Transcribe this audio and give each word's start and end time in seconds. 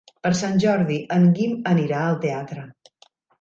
Per 0.27 0.29
Sant 0.37 0.55
Jordi 0.63 0.97
en 1.17 1.27
Guim 1.35 1.53
anirà 1.75 2.01
al 2.07 2.19
teatre. 2.25 2.65